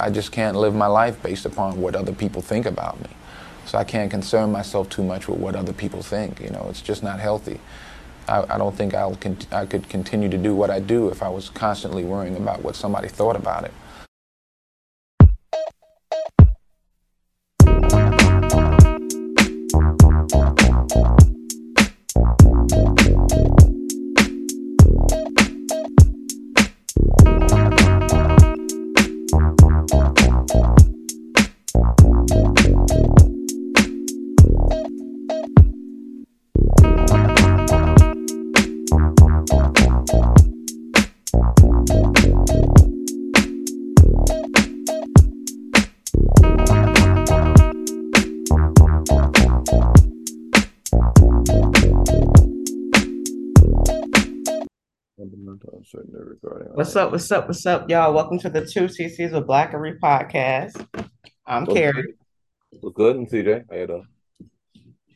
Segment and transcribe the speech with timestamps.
[0.00, 3.08] I just can't live my life based upon what other people think about me.
[3.66, 6.40] So I can't concern myself too much with what other people think.
[6.40, 7.60] You know, it's just not healthy.
[8.28, 9.18] I, I don't think I'll
[9.52, 12.76] I could continue to do what I do if I was constantly worrying about what
[12.76, 13.72] somebody thought about it.
[56.94, 57.10] What's up?
[57.10, 57.48] What's up?
[57.48, 58.14] What's up, y'all?
[58.14, 60.86] Welcome to the two CCs of Blackery podcast.
[61.44, 62.14] I'm What's Carrie,
[62.70, 63.16] What's good?
[63.16, 63.64] I'm CJ.
[63.68, 64.06] How you doing?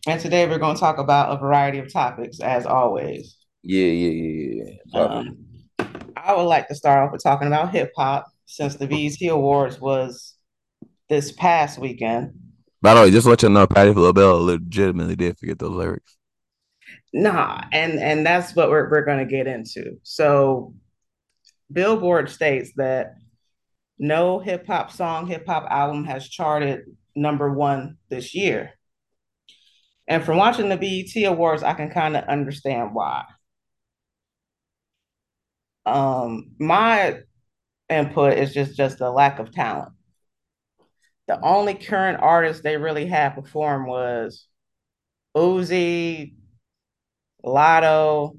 [0.09, 3.37] and today we're going to talk about a variety of topics, as always.
[3.62, 5.01] Yeah, yeah, yeah, yeah.
[5.01, 5.37] Um,
[6.17, 9.81] I would like to start off with talking about hip hop, since the BET Awards
[9.81, 10.35] was
[11.09, 12.33] this past weekend.
[12.83, 16.17] By the way, just let you know, Patti LaBelle legitimately did forget those lyrics.
[17.13, 19.97] Nah, and and that's what we're we're going to get into.
[20.03, 20.75] So,
[21.72, 23.14] Billboard states that
[23.98, 28.72] no hip hop song, hip hop album has charted number one this year.
[30.06, 33.24] And from watching the BET Awards, I can kind of understand why.
[35.84, 37.20] Um, my
[37.89, 39.92] input is just just the lack of talent.
[41.27, 44.46] The only current artist they really had perform was
[45.36, 46.34] Uzi,
[47.44, 48.39] Latto,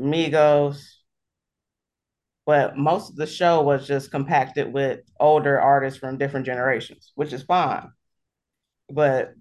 [0.00, 0.93] Migos,
[2.46, 7.32] but most of the show was just compacted with older artists from different generations, which
[7.32, 7.90] is fine.
[8.90, 9.34] But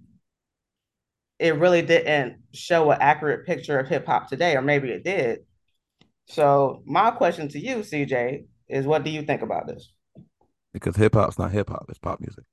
[1.40, 5.40] it really didn't show an accurate picture of hip hop today, or maybe it did.
[6.28, 9.92] So my question to you, CJ, is what do you think about this?
[10.72, 12.46] Because hip hop's not hip hop, it's pop music.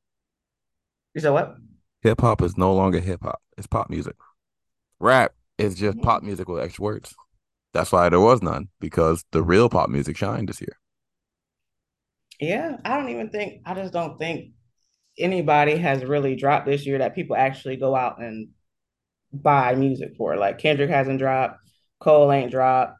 [1.14, 1.54] You said what?
[2.02, 4.16] Hip hop is no longer hip hop, it's pop music.
[4.98, 6.06] Rap is just mm-hmm.
[6.06, 7.14] pop music with extra words.
[7.72, 10.78] That's why there was none, because the real pop music shined this year.
[12.40, 14.52] Yeah, I don't even think I just don't think
[15.18, 18.50] anybody has really dropped this year that people actually go out and
[19.32, 20.36] buy music for.
[20.36, 21.58] Like Kendrick hasn't dropped,
[22.00, 22.98] Cole ain't dropped.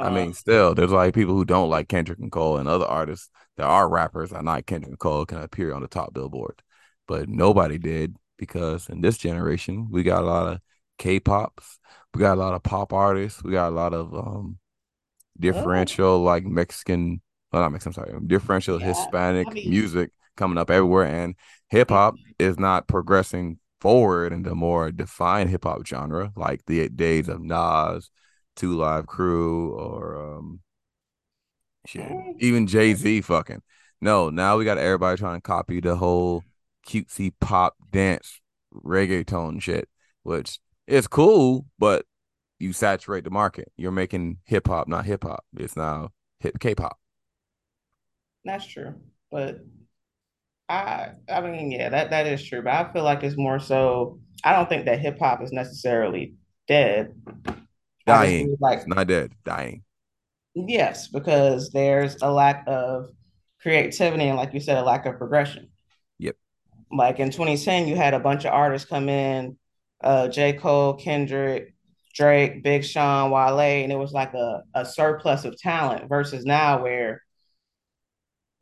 [0.00, 2.86] I Um, mean, still, there's like people who don't like Kendrick and Cole and other
[2.86, 3.28] artists.
[3.56, 6.62] There are rappers that not Kendrick and Cole can appear on the top billboard,
[7.06, 10.60] but nobody did because in this generation we got a lot of
[10.98, 11.78] K-pops,
[12.14, 14.58] we got a lot of pop artists, we got a lot of um
[15.38, 17.20] differential like Mexican,
[17.52, 21.34] well not Mexican, I'm sorry, differential Yeah, Hispanic I mean- music coming up everywhere, and
[21.68, 27.28] hip hop is not progressing forward into more defined hip hop genre like the days
[27.28, 28.10] of Nas,
[28.56, 30.60] Two Live Crew, or um,
[31.86, 32.34] shit, Mm.
[32.40, 33.22] even Jay Z.
[33.22, 33.62] Fucking
[34.00, 34.30] no.
[34.30, 36.42] Now we got everybody trying to copy the whole
[36.86, 38.40] cutesy pop dance
[38.74, 39.88] reggaeton shit,
[40.22, 40.58] which
[40.90, 42.04] is cool, but
[42.58, 43.72] you saturate the market.
[43.76, 45.44] You're making hip hop not hip hop.
[45.56, 46.98] It's now hip K-pop.
[48.44, 48.94] That's true,
[49.30, 49.60] but
[50.68, 52.62] I I mean, yeah, that that is true.
[52.62, 54.20] But I feel like it's more so.
[54.44, 56.34] I don't think that hip hop is necessarily
[56.68, 57.14] dead.
[58.06, 58.56] Dying.
[58.60, 59.32] like not dead.
[59.44, 59.82] Dying.
[60.54, 63.10] yes, because there's a lack of
[63.60, 65.68] creativity and, like you said, a lack of progression.
[66.18, 66.36] Yep.
[66.90, 69.56] Like in 2010, you had a bunch of artists come in,
[70.02, 70.54] uh, J.
[70.54, 71.74] Cole, Kendrick,
[72.14, 76.82] Drake, Big Sean, Wale, and it was like a, a surplus of talent versus now
[76.82, 77.22] where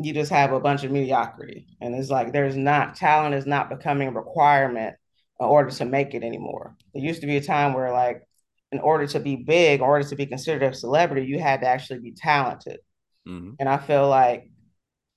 [0.01, 1.67] you just have a bunch of mediocrity.
[1.81, 4.97] And it's like there's not talent is not becoming a requirement
[5.41, 6.77] in order to make it anymore.
[6.95, 8.23] There used to be a time where like
[8.71, 11.67] in order to be big, in order to be considered a celebrity, you had to
[11.67, 12.79] actually be talented.
[13.27, 13.57] Mhm.
[13.59, 14.51] And I feel like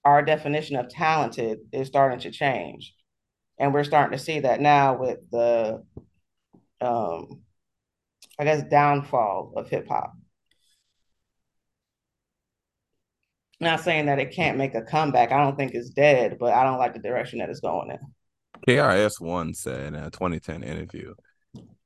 [0.04, 2.96] our definition of talented is starting to change.
[3.60, 5.84] And we're starting to see that now with the
[6.82, 7.42] um
[8.40, 10.14] I guess downfall of hip hop.
[13.60, 15.32] Not saying that it can't make a comeback.
[15.32, 18.00] I don't think it's dead, but I don't like the direction that it's going in.
[18.68, 21.14] KRS One said in a 2010 interview,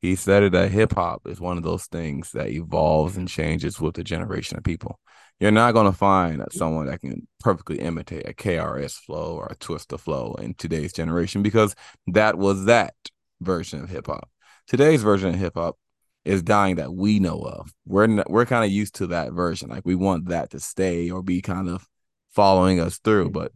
[0.01, 3.95] he said that hip hop is one of those things that evolves and changes with
[3.95, 4.99] the generation of people.
[5.39, 9.55] You're not going to find someone that can perfectly imitate a KRS flow or a
[9.55, 11.75] Twista flow in today's generation because
[12.07, 12.93] that was that
[13.41, 14.29] version of hip hop.
[14.67, 15.77] Today's version of hip hop
[16.23, 17.71] is dying that we know of.
[17.85, 19.69] We're n- we're kind of used to that version.
[19.69, 21.87] Like we want that to stay or be kind of
[22.31, 23.29] following us through.
[23.29, 23.51] But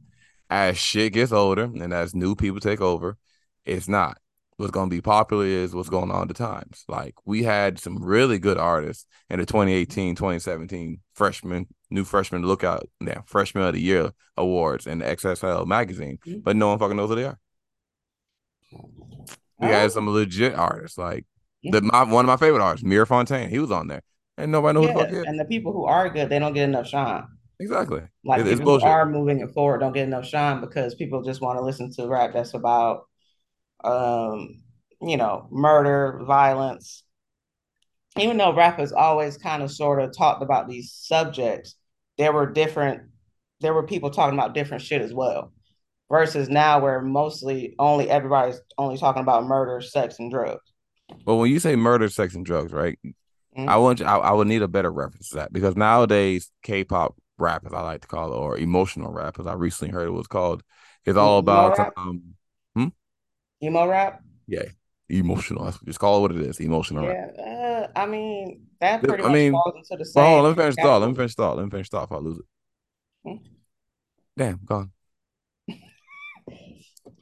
[0.49, 3.17] as shit gets older and as new people take over,
[3.65, 4.17] it's not.
[4.57, 6.83] What's going to be popular is what's going on at the times.
[6.87, 12.87] Like we had some really good artists in the 2018, 2017 freshman, new freshman lookout,
[12.99, 16.43] yeah, freshman of the year awards in the XXL magazine, Mhm.
[16.43, 17.39] but no one fucking knows who they are.
[19.59, 19.71] We Oh.
[19.71, 21.25] had some legit artists, like
[21.61, 21.71] Yeah.
[21.73, 23.49] the my one of my favorite artists, Mir Fontaine.
[23.49, 24.01] He was on there,
[24.37, 25.25] and nobody knows who the fuck Yeah, is.
[25.27, 27.23] and the people who are good, they don't get enough shine.
[27.59, 28.01] Exactly.
[28.23, 28.87] Like It- it's people bullshit.
[28.87, 31.91] who are moving it forward don't get enough shine because people just want to listen
[31.93, 33.01] to rap that's about,
[33.83, 34.61] um,
[35.01, 37.03] you know, murder, violence.
[38.17, 41.75] Even though rap has always kind of sort of talked about these subjects,
[42.17, 43.03] there were different,
[43.61, 45.51] there were people talking about different shit as well.
[46.11, 50.61] Versus now, where mostly only everybody's only talking about murder, sex, and drugs.
[51.23, 52.97] But when you say murder, sex, and drugs, right?
[53.55, 53.67] Mhm.
[53.67, 57.15] I want you, I, I would need a better reference to that because nowadays K-pop
[57.37, 60.11] rap, as I like to call it, or emotional rap, as I recently heard it
[60.11, 60.63] was called,
[61.05, 62.35] is all about um
[63.61, 64.23] Emo rap?
[64.47, 64.63] Yeah,
[65.09, 65.65] emotional.
[65.65, 67.31] That's- Just call it what it is, emotional rap.
[67.37, 70.23] Yeah, uh, I mean that pretty I much mean, falls into the same.
[70.23, 71.01] hold on, let me finish thought.
[71.01, 71.57] Let me finish thought.
[71.57, 72.45] Let me finish thought if I lose it.
[73.25, 73.45] Hmm.
[74.37, 74.91] Damn, gone.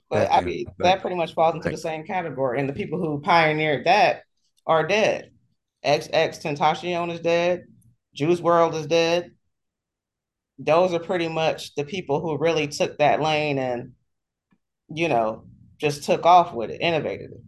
[0.10, 2.60] But That- I mean, that- that pretty much falls into the same category.
[2.60, 4.24] And the people who pioneered that
[4.66, 5.32] are dead.
[5.84, 7.66] XXXTentacion is dead.
[8.14, 9.32] Juice WRLD is dead.
[10.60, 13.94] Those are pretty much the people who really took that lane and,
[14.90, 15.44] you know,
[15.78, 17.42] just took off with it, innovated it.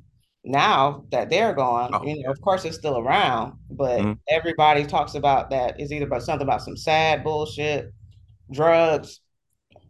[0.44, 4.20] Now that they're gone, Oh, you know, of course it's still around, but Mhm.
[4.30, 7.92] everybody talks about that is either about something about some sad bullshit,
[8.52, 9.22] drugs,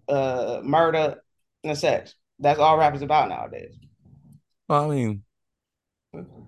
[0.07, 1.21] uh, murder,
[1.63, 2.16] and sex.
[2.39, 3.75] That's all rap is about nowadays.
[4.68, 5.24] Well, I mean,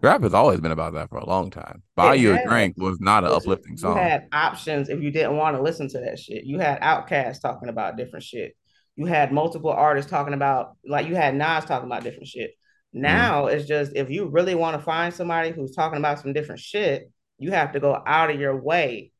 [0.01, 1.83] rap has always been about that for a long time.
[1.95, 2.45] Buy You a.
[2.47, 3.97] Drink was not an uplifting song.
[3.97, 6.45] you had options if you didn't want to listen to that shit.
[6.45, 8.55] You had Outkast talking about different shit.
[8.95, 12.51] You had multiple artists talking about, like you had Nas talking about different shit.
[12.95, 13.01] Mm-hmm.
[13.01, 16.61] Now it's just if you really want to find somebody who's talking about some different
[16.61, 19.11] shit, you have to go out of your way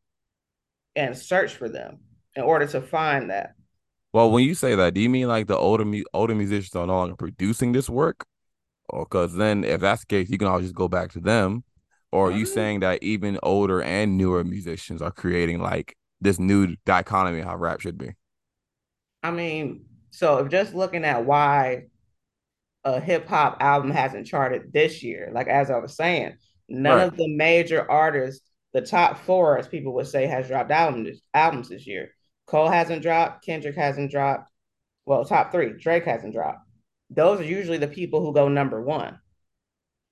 [0.95, 2.00] and search for them
[2.35, 3.53] in order to find that.
[4.13, 6.85] Well, when you say that, do you mean like the older mu- older musicians are
[6.87, 8.25] no longer producing this work?
[8.89, 11.63] Or because then, if that's the case, you can always just go back to them.
[12.11, 12.47] Or are you Mhm.
[12.47, 17.57] saying that even older and newer musicians are creating like this new dichotomy of how
[17.57, 18.13] rap should be?
[19.23, 21.85] I mean, so if just looking at why
[22.83, 26.37] a hip hop album hasn't charted this year, like as I was saying,
[26.69, 27.07] none Right.
[27.07, 31.69] of the major artists, the top four, as people would say, has dropped albums albums
[31.69, 32.11] this year.
[32.51, 34.51] Cole hasn't dropped, Kendrick hasn't dropped.
[35.06, 36.68] Well, top three, Drake hasn't dropped.
[37.09, 39.19] Those are usually the people who go number one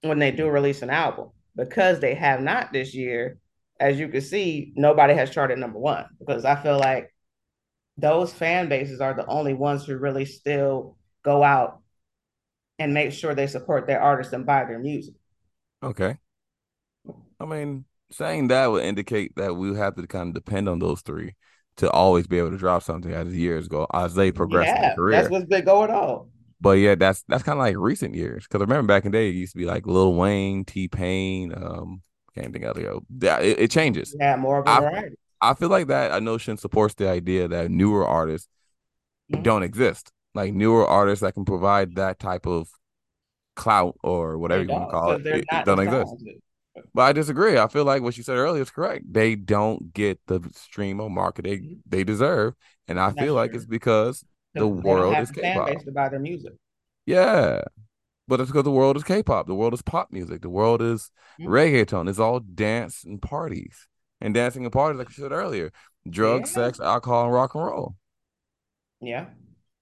[0.04, 1.32] when they do release an album.
[1.58, 3.40] Because they have not this year,
[3.78, 6.06] as you can see, nobody has charted number one.
[6.18, 7.14] Because I feel like
[7.98, 11.82] those fan bases are the only ones who really still go out
[12.78, 15.16] and make sure they support their artists and buy their music.
[15.84, 16.16] Okay.
[17.38, 21.02] I mean, saying that would indicate that we have to kind of depend on those
[21.02, 21.36] three
[21.78, 24.96] to always be able to drop something as years go as they progress in their
[24.96, 25.18] career.
[25.18, 26.28] that's what's been going on.
[26.62, 28.44] But yeah, that's that's kind of like recent years.
[28.44, 30.88] Because I remember back in the day, it used to be like Lil Wayne, T
[30.90, 32.02] Pain, um,
[32.36, 33.00] can't think of the other.
[33.22, 34.14] Yeah, it, it changes.
[34.20, 35.16] Have more of a I- variety.
[35.42, 38.50] I feel like that notion supports the idea that newer artists
[39.34, 39.44] Mhm.
[39.44, 40.12] don't exist.
[40.36, 42.68] Like newer artists that can provide that type of
[43.56, 46.14] clout or whatever you want to call it, it, don't exist.
[46.94, 47.58] But I disagree.
[47.58, 49.12] I feel like what you said earlier is correct.
[49.12, 51.80] They don't get the stream or market they, Mhm.
[51.86, 52.56] they deserve,
[52.88, 54.24] and I feel like it's because
[54.54, 55.68] the world is K-pop.
[55.70, 56.54] to buy their music.
[57.06, 57.62] Yeah.
[58.28, 59.48] But it's because the world is K-pop.
[59.48, 60.42] The world is pop music.
[60.42, 61.48] The world is Mhm.
[61.48, 62.10] reggaeton.
[62.10, 63.88] It's all dance and parties.
[64.22, 65.72] And dancing and parties, like I said earlier,
[66.08, 66.56] drugs, Yeah.
[66.66, 67.96] sex, alcohol, and rock and roll.
[69.02, 69.28] Yeah.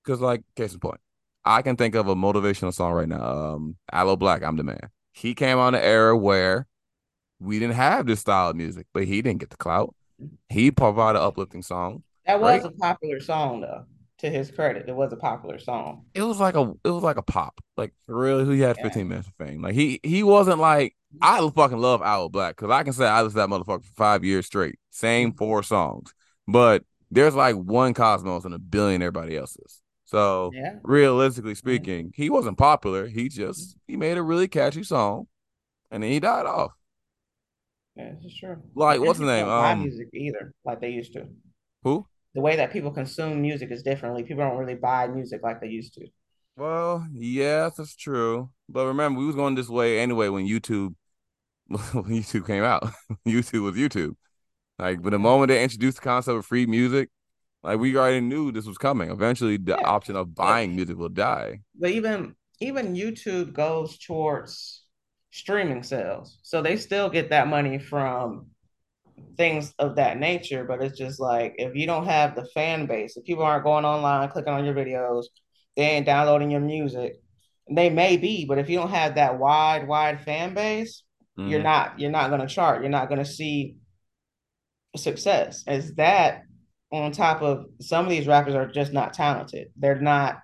[0.03, 1.01] Because, like, case in point,
[1.43, 3.21] I can think of a motivational song right now.
[3.21, 4.89] Um, Aloe Blacc, I'm the man.
[5.11, 6.67] He came on an era where
[7.39, 9.93] we didn't have this style of music, but he didn't get the clout.
[10.49, 12.03] He provided an uplifting song.
[12.25, 12.65] That was Right.
[12.65, 13.85] a popular song though.
[14.19, 16.05] To his credit, it was a popular song.
[16.15, 17.61] It was like a it was like a pop.
[17.77, 18.83] Like really, he had Yeah.
[18.83, 19.61] 15 minutes of fame.
[19.61, 23.21] Like he he wasn't like I fucking love Aloe Blacc because I can say I
[23.21, 24.79] listened to that motherfucker for five years straight.
[24.89, 25.37] Same Mhm.
[25.37, 26.13] four songs.
[26.47, 29.81] But there's like one Cosmos and a billion everybody else's.
[30.05, 30.79] So Yeah.
[30.83, 33.07] realistically speaking, he wasn't popular.
[33.07, 35.27] He just he made a really catchy song,
[35.91, 36.71] and then he died off.
[37.97, 38.57] Yeah, this is true.
[38.75, 39.47] Like, what's the name?
[39.47, 41.27] Um, music either, like they used to.
[41.83, 42.05] Who?
[42.35, 44.23] The way that people consume music is differently.
[44.23, 46.07] People don't really buy music like they used to.
[46.55, 48.49] Well, yes, that's true.
[48.69, 50.93] But remember, we was going this way anyway when YouTube
[51.67, 52.83] when YouTube came out.
[53.27, 54.15] YouTube was YouTube.
[54.79, 57.09] Like, but the moment they introduced the concept of free music,
[57.63, 59.11] Like we already knew this was coming.
[59.11, 59.87] Eventually, the Yeah.
[59.87, 61.61] option of buying music will die.
[61.79, 64.83] But even even YouTube goes towards
[65.37, 66.39] streaming sales.
[66.43, 68.47] So they still get that money from
[69.37, 73.17] things of that nature, but it's just like if you don't have the fan base,
[73.17, 75.25] if people aren't going online, clicking on your videos,
[75.75, 77.21] they ain't downloading your music.
[77.69, 81.03] They may be, but if you don't have that wide, wide fan base,
[81.35, 81.63] you're Mhm.
[81.63, 82.81] not you're not gonna chart.
[82.81, 83.75] You're not gonna see
[84.95, 85.63] success.
[85.67, 86.43] Is that
[86.91, 89.67] on top of some of these rappers are just not talented.
[89.75, 90.39] They're not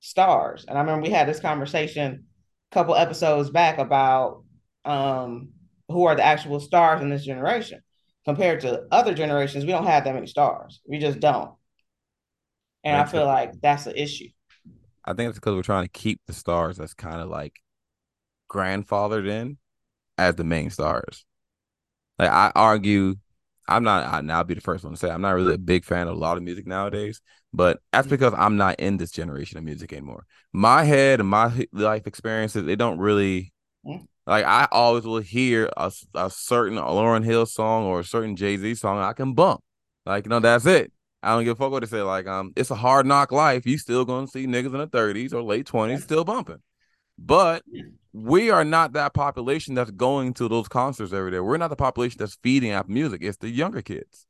[0.00, 0.64] stars.
[0.66, 2.26] And I remember we had this conversation
[2.74, 4.42] couple episodes back about
[4.84, 5.50] um
[5.88, 7.80] who are the actual stars in this generation
[8.24, 9.64] compared to other generations.
[9.64, 10.80] We don't have that many stars.
[10.86, 11.52] We just don't.
[12.82, 14.28] And Makes i feel like that's an issue.
[15.04, 17.60] I think it's because we're trying to keep the stars that's kind of like
[18.50, 19.58] grandfathered in
[20.18, 21.24] as the main stars.
[22.18, 23.16] Like I argue,
[23.66, 24.30] I'm not.
[24.30, 26.18] I'll be the first one to say I'm not really a big fan of a
[26.18, 27.20] lot of music nowadays.
[27.52, 30.26] But that's because I'm not in this generation of music anymore.
[30.52, 33.52] My head and my life experiences, they don't really.
[33.86, 34.06] Mm.
[34.26, 38.56] Like I always will hear a, a certain Lauryn Hill song or a certain Jay
[38.56, 39.60] Z song, I can bump.
[40.06, 40.92] Like you know, that's it.
[41.22, 42.02] I don't give a fuck what they say.
[42.02, 43.66] Like, um, it's a hard knock life.
[43.66, 46.62] You still gonna see niggas in the 30s or late 20s still bumping.
[47.18, 47.62] But
[48.12, 51.40] we are not that population that's going to those concerts every day.
[51.40, 53.22] We're not the population that's feeding up music.
[53.22, 54.26] It's the younger kids.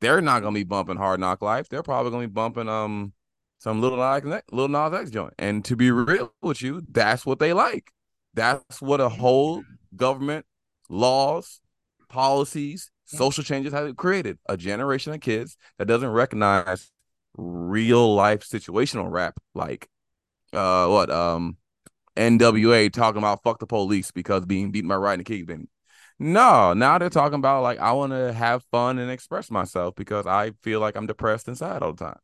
[0.00, 1.68] They're not gonna be bumping hard knock life.
[1.68, 3.12] They're probably gonna be bumping um
[3.58, 5.34] some Lil Nas X, Lil Nas X joint.
[5.38, 7.92] And to be real with you, that's what they like.
[8.32, 9.62] That's what a whole
[9.94, 10.46] government,
[10.88, 11.60] laws,
[12.08, 14.38] policies, social changes have created.
[14.46, 16.90] A generation of kids that doesn't recognize
[17.36, 19.88] real life situational rap like
[20.52, 21.56] uh what um
[22.20, 25.46] NWA talking about fuck the police because being beaten by Rodney King.
[25.46, 25.68] Then
[26.20, 30.26] no, now they're talking about like I want to have fun and express myself because
[30.26, 32.20] I feel like I'm depressed inside all the time.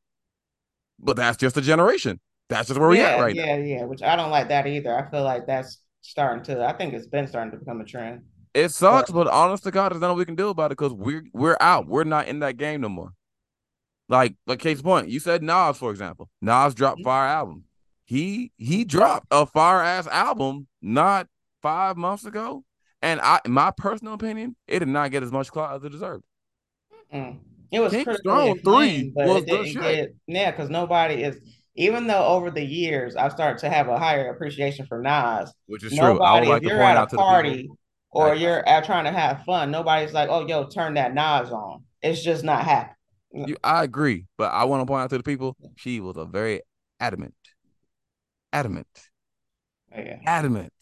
[0.99, 2.21] But that's just a generation.
[2.49, 3.49] That's just where we yeah at right yeah now.
[3.57, 6.73] yeah yeah, which i don't like that either i feel like that's starting to i
[6.73, 8.23] think it's been starting to become a trend
[8.55, 11.25] It sucks, but honest to God, there's nothing we can do about it because we're
[11.33, 11.87] we're out.
[11.87, 13.13] We're not in that game no more.
[14.09, 16.31] Like like case point, you said Nas for example.
[16.43, 17.05] Nas dropped Mhm.
[17.05, 17.65] fire album.
[18.07, 21.27] He he dropped a fire ass album not
[21.61, 22.65] five months ago,
[23.03, 25.91] and I, in my personal opinion, it did not get as much clout as it
[25.91, 26.25] deserved.
[27.13, 27.39] Mm.
[27.73, 29.83] It was King Strong 3 but was it good didn't shit.
[29.83, 31.39] get yeah, because nobody is.
[31.79, 35.85] Even though over the years I've started to have a higher appreciation for Nas, Which
[35.85, 36.21] is true.
[36.21, 37.69] I would like if you're point at a party
[38.11, 41.51] or Like- you're out trying to have fun, nobody's like, "Oh, yo, turn that Nas
[41.51, 42.95] on." It's just not happening.
[43.49, 46.25] You, I agree, but I want to point out to the people, she was a
[46.25, 46.63] very
[46.99, 47.35] adamant,
[48.53, 48.87] adamant,
[49.93, 50.73] Yeah, adamant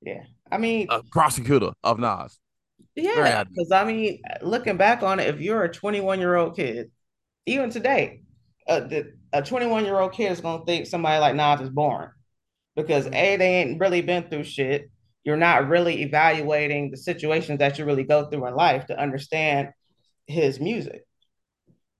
[0.00, 0.24] Yeah.
[0.50, 2.38] I mean, uh, prosecutor of Nas.
[2.94, 6.90] yeah, because I mean, looking back on it, if you're a 21 year old kid,
[7.46, 8.22] even today,
[8.68, 12.10] uh, the, a 21 year old kid is gonna think somebody like Nas is boring
[12.76, 14.90] because a they ain't really been through shit.
[15.24, 19.70] You're not really evaluating the situations that you really go through in life to understand
[20.26, 21.04] his music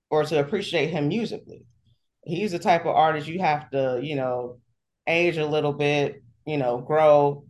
[0.09, 1.65] or to appreciate him musically.
[2.23, 4.59] He's the type of artist you have to, you know,
[5.07, 7.45] age a little bit, you know, grow,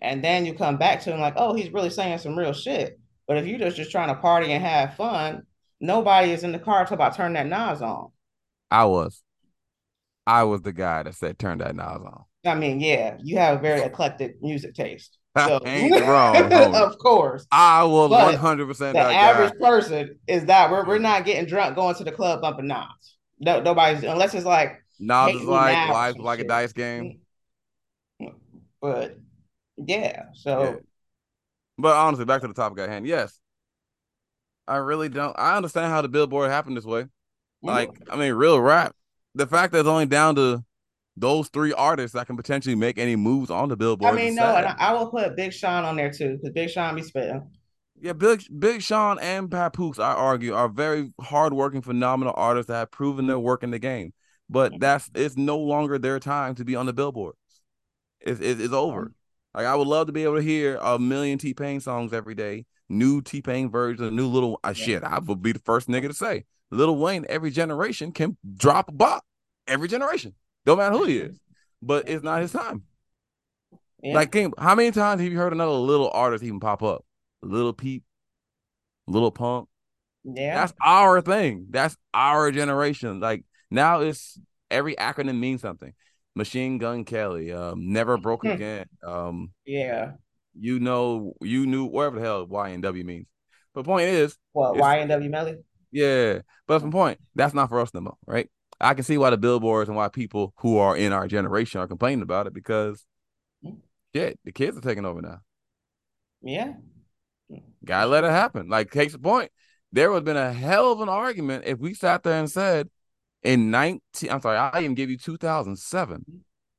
[0.00, 2.98] and then you come back to him like, oh, he's really saying some real shit.
[3.26, 5.42] But if you're just, just trying to party and have fun,
[5.80, 8.10] nobody is in the car talking about turn that Nas on.
[8.70, 9.22] I was,
[10.26, 12.24] I was the guy that said turn that Nas on.
[12.44, 15.18] I mean, yeah, you have a very eclectic music taste.
[15.36, 17.46] So, Ain't wrong, of course.
[17.52, 19.68] I was one hundred percent The average guy.
[19.68, 23.16] person is that we're, we're not getting drunk going to the club bumping Nas.
[23.38, 27.20] No, nobody's unless it's like, Hate is like life like a dice game.
[28.80, 29.18] but
[29.76, 30.26] yeah.
[30.34, 30.76] So Yeah.
[31.78, 33.06] But honestly, back to the topic at hand.
[33.06, 33.38] Yes,
[34.66, 35.38] I really don't.
[35.38, 37.06] I understand how the billboard happened this way.
[37.62, 38.94] Like, I mean, real rap.
[39.34, 40.64] The fact that it's only down to
[41.16, 44.14] those three artists that can potentially make any moves on the billboard.
[44.14, 44.64] I mean, no, sad.
[44.64, 47.50] and I, I will put Big Sean on there too because Big Sean be spitting.
[48.00, 52.90] Yeah, Big Big Sean and Papoose, I argue, are very hardworking, phenomenal artists that have
[52.90, 54.12] proven their work in the game.
[54.48, 57.38] But that's it's no longer their time to be on the billboards.
[58.20, 59.12] It's it's, it's over.
[59.54, 62.34] Like I would love to be able to hear a million T Pain songs every
[62.34, 65.02] day, new T Pain versions, new little uh, shit.
[65.02, 68.92] I would be the first nigga to say, Lil Wayne, every generation can drop a
[68.92, 69.24] bop.
[69.66, 70.34] Every generation,
[70.64, 71.40] don't matter who he is.
[71.82, 72.82] But it's not his time.
[74.02, 74.14] Yeah.
[74.14, 77.04] Like, King, how many times have you heard another little artist even pop up?
[77.42, 78.04] Lil Peep,
[79.06, 79.68] Lil Pump.
[80.24, 80.54] yeah.
[80.54, 81.66] That's our thing.
[81.70, 83.20] That's our generation.
[83.20, 84.38] Like now, it's
[84.70, 85.92] every acronym means something.
[86.34, 88.48] Machine Gun Kelly, um, Never Broke Hmm.
[88.48, 88.86] Again.
[89.02, 90.12] Um, yeah.
[90.54, 93.26] you know, you knew whatever the hell Y and W means.
[93.74, 95.56] But point is, What YNW Melly?
[95.92, 97.18] Yeah, but that's the point.
[97.34, 98.50] That's not for us no more, right?
[98.80, 101.86] I can see why the billboards and why people who are in our generation are
[101.86, 103.04] complaining about it because,
[104.14, 105.40] shit, the kids are taking over now.
[106.42, 106.74] Yeah.
[107.84, 108.68] Gotta let it happen.
[108.68, 109.50] Like, case in point,
[109.92, 112.88] there would have been a hell of an argument if we sat there and said,
[113.42, 116.24] in 19, I'm sorry, I even give you 2007,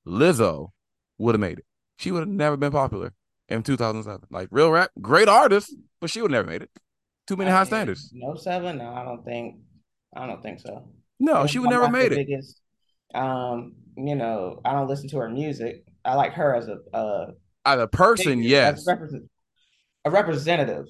[0.05, 0.69] Lizzo
[1.17, 1.65] would have made it.
[1.97, 3.13] She would have never been popular
[3.49, 4.27] in 2007.
[4.29, 6.69] Like, real rap, great artist, but she would never made it.
[7.27, 8.11] Too many I high standards.
[8.13, 8.77] No seven?
[8.77, 9.57] No, I don't think.
[10.15, 10.89] I don't think so.
[11.19, 12.15] No, she would never made it.
[12.27, 12.61] Biggest,
[13.13, 15.83] um, you know, I don't listen to her music.
[16.05, 17.31] I like her as a uh
[17.65, 18.87] As a person, figure, yes.
[18.87, 19.29] a, represent-
[20.05, 20.85] a representative.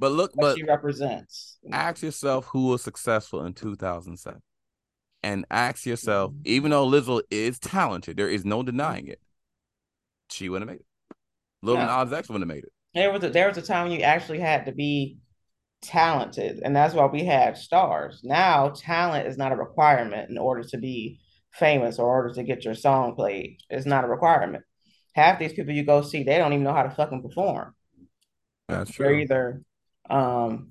[0.00, 1.58] But look, What but she represents.
[1.72, 4.40] ask yourself who was successful in 2007
[5.22, 9.20] and ask yourself even though lizzo is talented there is no denying it
[10.30, 10.86] she wouldn't have made it
[11.62, 12.04] Lil No.
[12.04, 14.40] Nas X wouldn't have made it There was a, there was a time you actually
[14.40, 15.18] had to be
[15.82, 18.20] talented, and that's why we had stars.
[18.24, 21.20] Now, talent is not a requirement in order to be
[21.52, 23.58] famous or order to get your song played.
[23.70, 24.64] It's not a requirement.
[25.14, 27.74] Half these people you go see, they don't even know how to fucking perform.
[28.68, 29.06] that's true.
[29.06, 29.62] They're either
[30.08, 30.70] um,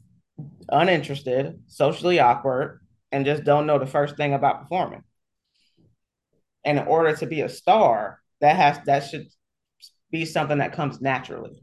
[0.70, 5.04] uninterested, socially awkward, and just don't know the first thing about performing.
[6.64, 9.28] And in order to be a star, that has that should
[10.12, 11.62] be something that comes naturally.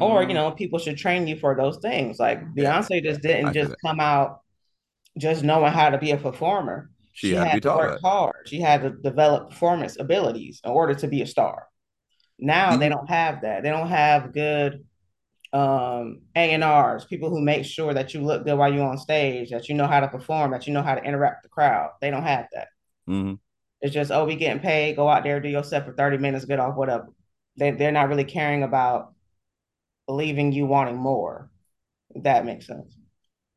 [0.00, 2.18] Or, you Mm, know, people should train you for those things.
[2.20, 4.40] Like Beyonce just didn't just come out
[5.18, 6.90] just knowing how to be a performer.
[7.12, 8.46] she, had to to work that hard.
[8.46, 11.68] She had to develop performance abilities in order to be a star.
[12.38, 13.62] Now Do they don't have that.
[13.64, 14.86] They don't have good
[15.52, 19.68] um A&Rs, people who make sure that you look good while you're on stage, that
[19.68, 21.90] you know how to perform, that you know how to interact with the crowd.
[22.00, 22.68] They don't have that.
[23.06, 23.38] Mhm.
[23.80, 26.44] It's just, oh, we getting paid, go out there, do your set for 30 minutes,
[26.44, 27.08] get off, whatever.
[27.56, 29.14] They they're not really caring about
[30.08, 31.50] leaving you wanting more.
[32.16, 32.96] That makes sense.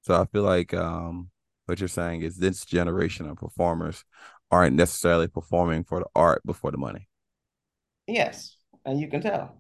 [0.02, 1.30] so i feel like um
[1.66, 4.04] what you're saying is this generation of performers
[4.50, 7.08] aren't necessarily performing for the art before the money
[8.08, 8.58] Yes.
[8.86, 9.58] And you can tell.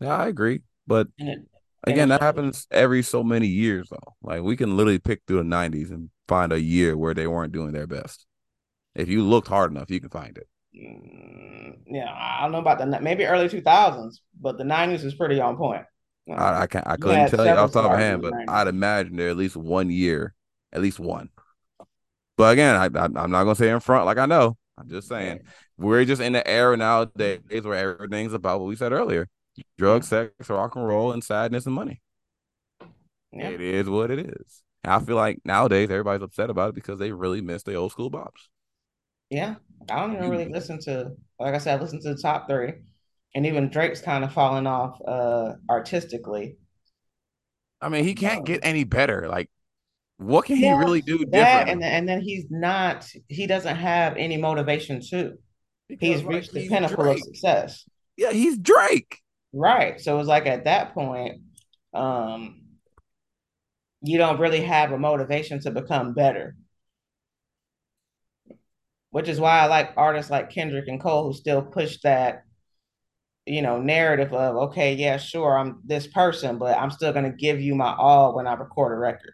[0.00, 1.40] yeah i agree but it,
[1.84, 5.44] again that happens every so many years though like we can literally pick through the
[5.44, 8.26] 90s and find a year where they weren't doing their best
[8.94, 12.78] if you looked hard enough you can find it Mm, yeah, I don't know about
[12.78, 15.84] the maybe early 2000s, but the 90s is pretty on point.
[16.28, 16.86] I, I can't.
[16.86, 18.68] I couldn't had tell you off the top of my hand, but in the I'd
[18.68, 20.34] imagine there at least one year,
[20.72, 21.30] at least one.
[22.36, 24.56] But again, I, I, I'm not gonna say in front like I know.
[24.78, 25.40] I'm just saying
[25.76, 29.28] we're just in the era nowadays where everything's about what we said earlier:
[29.78, 32.00] drugs, sex, rock and roll, and sadness and money.
[33.32, 33.48] Yeah.
[33.48, 34.62] It is what it is.
[34.84, 37.92] And I feel like nowadays everybody's upset about it because they really miss the old
[37.92, 38.48] school bops.
[39.30, 39.56] Yeah,
[39.90, 42.72] I don't even really listen to, like I said, I listen to the top three,
[43.34, 46.56] and even Drake's kind of falling off uh artistically.
[47.80, 49.28] I mean, he can't get any better.
[49.28, 49.50] Like,
[50.18, 51.68] what can Yeah, he really do That different?
[51.68, 55.38] and then, and then he's not, he doesn't have any motivation to.
[55.88, 57.84] Because, He's like, reached the he's pinnacle of success.
[58.16, 59.20] Yeah, he's Drake.
[59.52, 60.00] Right.
[60.00, 61.42] So it's like at that point,
[61.92, 62.62] um,
[64.02, 66.56] you don't really have a motivation to become better.
[69.10, 72.44] Which is why I like artists like Kendrick and Cole who still push that,
[73.44, 77.60] you know, narrative of, okay, yeah, sure, I'm this person, but I'm still gonna give
[77.60, 79.32] you my all when I record a record.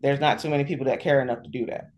[0.00, 1.90] There's not too many people that care enough to do that.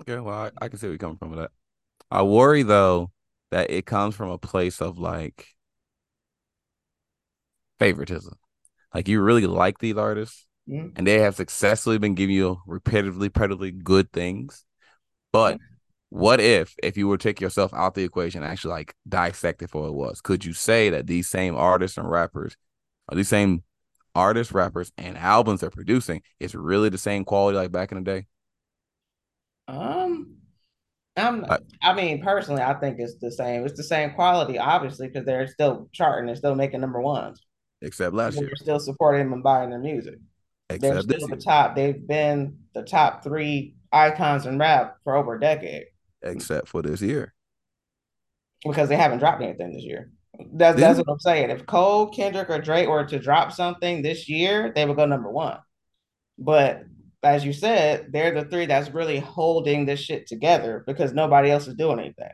[0.00, 1.52] Okay, well, I, I can see where you're coming from with that.
[2.10, 3.12] I worry though
[3.50, 5.46] that it comes from a place of like
[7.78, 8.34] favoritism.
[8.94, 10.92] Like you really like these artists Mhm.
[10.96, 14.64] and they have successfully been giving you repetitively, repetitively good things.
[15.32, 15.58] But
[16.10, 19.62] what if if you were to take yourself out the equation and actually like dissect
[19.62, 20.20] it for what it was?
[20.20, 22.56] Could you say that these same artists and rappers
[23.10, 23.64] or these same
[24.14, 28.04] artists, rappers, and albums they're producing is really the same quality like back in the
[28.04, 28.26] day?
[29.68, 30.36] Um,
[31.16, 33.64] I'm, I- I mean, personally, I think it's the same.
[33.64, 37.42] It's the same quality, obviously, because they're still charting, they're still making number ones.
[37.82, 38.48] Except last year.
[38.52, 40.18] are still supporting them and buying their music.
[40.68, 41.40] They're Except this still the year.
[41.42, 41.76] top.
[41.76, 45.84] They've been the top three icons in rap for over a decade
[46.22, 47.34] Except for this year.
[48.64, 50.10] because they haven't dropped anything this year.
[50.52, 51.50] That's that's what I'm saying.
[51.50, 55.30] If Cole, Kendrick, or Drake were to drop something this year, they would go number
[55.30, 55.58] one.
[56.38, 56.82] But
[57.22, 61.66] as you said, they're the three that's really holding this shit together because nobody else
[61.66, 62.30] is doing anything.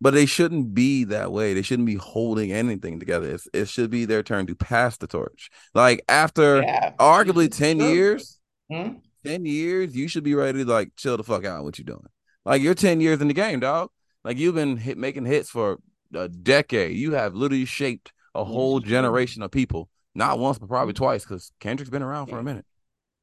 [0.00, 1.54] But they shouldn't be that way.
[1.54, 3.30] They shouldn't be holding anything together.
[3.30, 5.50] It's, it should be their turn to pass the torch.
[5.72, 6.92] Like after Yeah.
[6.98, 7.88] arguably 10 true.
[7.88, 8.38] years,
[8.70, 8.96] Hmm?
[9.24, 12.06] 10 years, you should be ready to like chill the fuck out what you're doing.
[12.44, 13.90] Like you're 10 years in the game, dog.
[14.24, 15.78] Like you've been hit, making hits for
[16.14, 16.96] a decade.
[16.96, 21.50] You have literally shaped a whole generation of people Not once, but probably twice, because
[21.60, 22.66] Kendrick's been around for a minute.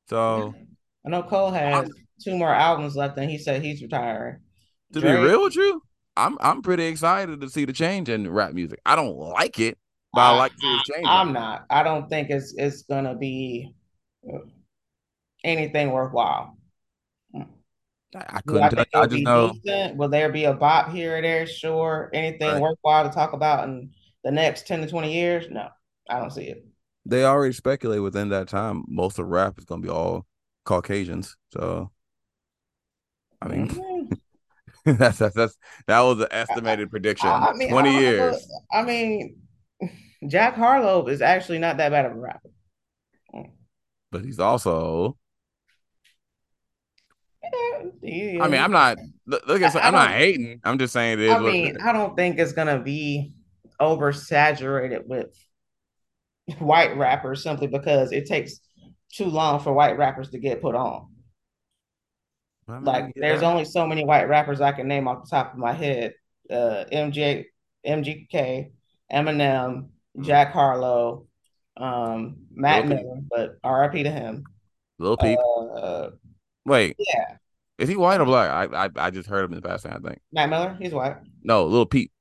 [0.10, 0.54] So
[1.06, 1.90] I know Cole has
[2.24, 4.40] two more albums left, and he said he's retiring.
[4.94, 5.82] to Drake- be real with you,
[6.18, 8.80] I'm I'm pretty excited to see the change in rap music.
[8.86, 9.78] I don't like it,
[10.14, 11.08] but I, I- like to change.
[11.08, 11.66] I'm not.
[11.70, 13.74] I don't think it's it's gonna be
[14.32, 14.38] uh,
[15.44, 16.58] anything worthwhile.
[17.36, 17.46] I,
[18.28, 18.64] I couldn't.
[18.78, 19.54] I tell- I just know.
[19.64, 19.96] decent?
[19.98, 21.48] Will there be a bop here or there?
[21.48, 22.10] Sure.
[22.14, 22.62] Anything Right.
[22.62, 23.92] worthwhile to talk about in
[24.26, 25.46] the next 10 to 20 years?
[25.50, 25.70] No,
[26.10, 26.66] I don't see it.
[27.06, 30.26] they already speculate within that time most of rap is gonna be all
[30.66, 31.36] Caucasians.
[31.52, 31.92] So
[33.42, 34.10] I mean
[34.86, 37.30] that's that's that's that was an estimated prediction.
[37.30, 38.48] I I mean, Twenty years.
[38.72, 39.42] I mean,
[40.28, 42.50] Jack Harlow is actually not that bad of a rapper.
[44.12, 45.18] But he's also
[48.02, 50.60] Yeah, I mean, I'm not look, at I- I I'm not hating.
[50.64, 51.78] I'm just saying it is I mean.
[51.82, 53.34] I don't think it's gonna be
[53.80, 55.34] oversaturated with
[56.60, 58.60] white rappers simply because it takes
[59.12, 61.08] too long for white rappers to get put on.
[62.68, 65.54] I mean, Like, there's only so many white rappers I can name off the top
[65.54, 66.14] of my head.
[66.50, 67.46] Uh, MJ,
[67.86, 68.72] MGK,
[69.12, 70.26] Eminem, Mm.
[70.26, 71.26] Jack Harlow,
[71.78, 73.06] um, Mac Lil Peep.
[73.06, 74.44] Miller, but RIP to him.
[75.00, 75.40] Lil Peep.
[75.40, 76.10] Uh,
[76.66, 77.38] Wait, yeah,
[77.78, 78.50] is he white or black?
[78.50, 79.86] I I, I just heard him in the past.
[79.86, 81.16] I think Mac Miller, he's white.
[81.44, 82.12] no, Lil Peep.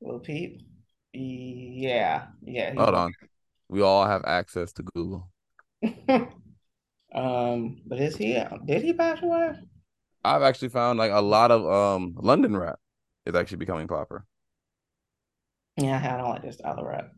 [0.00, 0.60] Lil Peep,
[1.12, 2.74] yeah, yeah.
[2.74, 3.12] Hold on,
[3.68, 5.30] we all have access to Google.
[7.14, 8.38] um, but is he?
[8.66, 9.54] Did he pass away?
[10.24, 12.78] I've actually found like a lot of um London rap
[13.26, 14.24] is actually becoming popular.
[15.76, 17.12] Yeah, I don't like this of rap.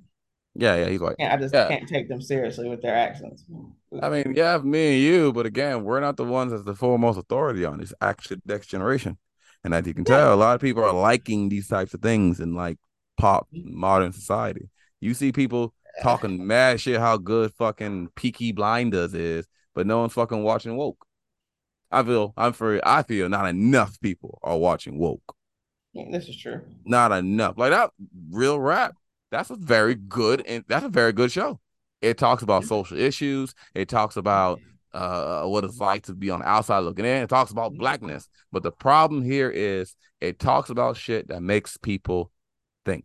[0.55, 1.01] Yeah, yeah, he's.
[1.19, 1.69] Yeah, I just Yeah.
[1.69, 3.45] can't take them seriously with their accents.
[4.01, 7.19] I mean, yeah, me and you, but again, we're not the ones that's the foremost
[7.19, 9.19] authority on this actual next generation.
[9.65, 12.41] And as you can tell, a lot of people are liking these types of things
[12.41, 12.79] in like
[13.17, 14.69] pop modern society.
[15.01, 20.13] You see people talking mad shit how good fucking Peaky Blinders is, but no one's
[20.13, 21.07] fucking watching woke.
[21.91, 25.35] I feel I'm for I feel not enough people are watching woke.
[25.93, 26.61] Yeah, this is true.
[26.85, 27.57] Not enough.
[27.57, 27.91] Like that
[28.31, 28.95] real rap.
[29.31, 31.61] That's a very good and that's a very good show.
[32.03, 33.55] It talks about social issues.
[33.75, 34.61] It talks about
[34.93, 37.23] uh what it's like to be on the outside looking in.
[37.23, 38.29] It talks about blackness.
[38.53, 42.31] But the problem here is it talks about shit that makes people
[42.85, 43.05] think.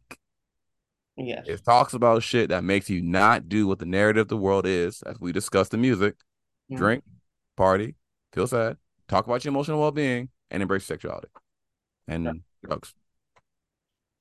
[1.28, 1.48] Yes.
[1.48, 4.66] It talks about shit that makes you not do what the narrative of the world
[4.66, 6.16] is, as we discussed the music,
[6.72, 6.78] Mhm.
[6.78, 7.04] drink,
[7.58, 7.96] party,
[8.34, 11.28] feel sad, talk about your emotional well being, and embrace sexuality
[12.08, 12.94] and drugs.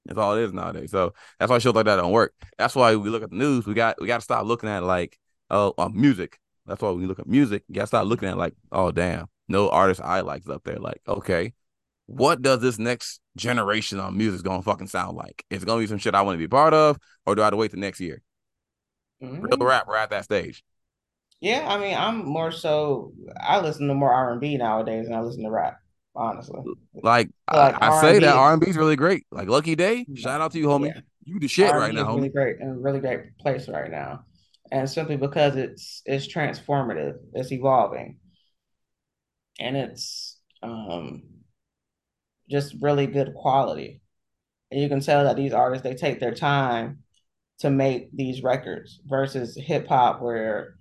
[0.07, 0.91] That's all it is nowadays.
[0.91, 2.33] So that's why shows like that don't work.
[2.59, 3.67] That's why we look at the news.
[3.67, 5.19] We got we got to stop looking at like
[5.51, 6.39] oh uh, music.
[6.67, 8.91] That's why when you look at music, you got to start looking at like oh
[8.91, 10.77] damn, no artist I like is up there.
[10.79, 11.53] Like okay,
[12.11, 15.45] what does this next generation of music gonna fucking sound like?
[15.51, 17.47] Is it gonna be some shit I want to be part of, or do I
[17.47, 18.23] have to wait the next year?
[19.23, 19.43] Mhm.
[19.43, 20.65] Real rap, we're at that stage.
[21.41, 23.13] Yeah, I mean, I'm more so.
[23.41, 25.77] I listen to more R and B nowadays than I listen to rap.
[26.17, 26.61] Honestly,
[26.95, 28.35] Like, Like I, I say that.
[28.35, 29.25] R and B is really great.
[29.31, 30.89] Like Lucky Daye, shout out to you, homie.
[30.95, 31.01] Yeah.
[31.25, 32.33] You the shit right R&B now, is really homie.
[32.33, 34.25] great in a really great place right now,
[34.73, 38.19] and simply because it's it's transformative, it's evolving,
[39.61, 41.23] and it's um
[42.51, 44.01] just really good quality.
[44.71, 47.01] And you can tell that these artists they take their time
[47.61, 50.77] to make these records versus hip hop where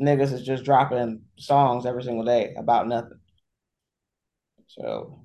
[0.00, 3.20] niggas is just dropping songs every single day about nothing.
[4.68, 5.24] So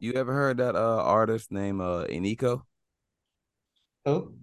[0.00, 2.62] You ever heard that uh artist named uh Iniko?
[4.04, 4.34] who?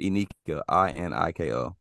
[0.00, 1.76] Iniko, I N I K O.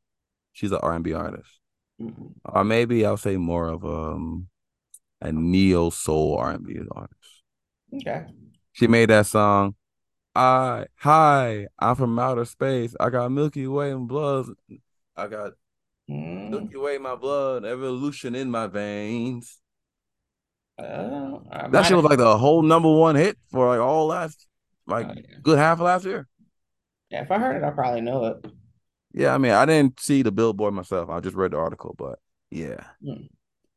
[0.54, 1.60] She's an R and B artist,
[2.02, 2.36] Mm-mm.
[2.46, 4.50] or maybe I'll say more of um
[5.22, 7.35] a neo soul R and B artist.
[7.96, 8.26] Okay.
[8.74, 9.76] She made that song.
[10.36, 12.96] I hi, I'm from outer space.
[13.00, 14.48] I got Milky Way in blood.
[15.16, 15.54] I got
[16.10, 19.62] Mm, Milky Way in my blood, evolution in my veins.
[20.78, 24.48] uh, That might shit was like the whole number one hit for like all last,
[24.88, 25.38] like Oh, yeah.
[25.42, 26.28] good half of last year.
[27.10, 28.46] Yeah, if I heard it, I probably know it.
[29.14, 31.10] Yeah, I mean, I didn't see the billboard myself.
[31.10, 32.20] I just read the article, but
[32.52, 32.84] yeah.
[33.02, 33.28] Hmm.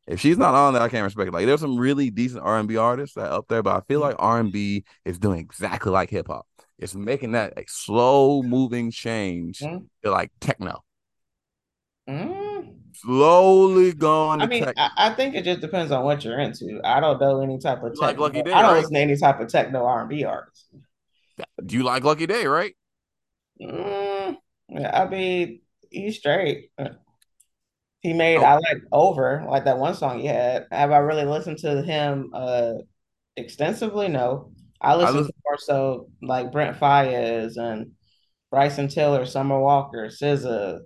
[0.08, 1.34] If she's not on there, I can't respect it.
[1.34, 4.00] Like there's some really decent R and B artists that up there, but I feel
[4.00, 6.46] like R and B is doing exactly like hip hop.
[6.78, 9.78] It's making that like slow moving change Hmm.
[10.04, 10.82] to like techno.
[12.08, 12.74] Mm.
[12.94, 14.64] Slowly going to I mean.
[14.76, 16.80] I, I think it just depends on what you're into.
[16.84, 18.22] I don't know any type of like techno.
[18.22, 18.78] Lucky Daye, I don't right?
[18.78, 20.66] listen to any type of techno R and B artist.
[21.64, 22.74] Do you like Lucky Daye, right?
[23.60, 24.36] Mm,
[24.68, 26.70] yeah, I mean, he's straight.
[28.00, 28.44] He made Oh.
[28.44, 30.66] I like over like that one song he had.
[30.70, 32.74] Have I really listened to him uh
[33.36, 34.08] extensively?
[34.08, 34.52] No.
[34.80, 37.92] I listen listen- to more so like Brent Faiyaz and
[38.50, 40.80] Bryson Tiller, Summer Walker, SZA,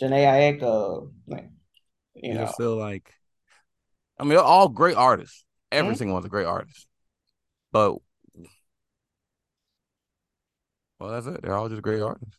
[0.00, 1.48] Jhené Aiko, like
[2.14, 3.12] you know, still like,
[4.18, 5.44] I mean, they're all great artists.
[5.72, 5.98] Every Mhm.
[5.98, 6.86] single one's a great artist.
[7.72, 7.96] But,
[10.98, 11.42] well, that's it.
[11.42, 12.36] They're all just great artists.